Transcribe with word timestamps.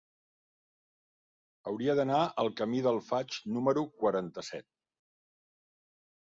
Hauria 1.73 1.95
d'anar 1.99 2.23
al 2.45 2.51
camí 2.63 2.81
del 2.89 2.99
Faig 3.11 3.39
número 3.59 3.87
quaranta-set. 4.03 4.71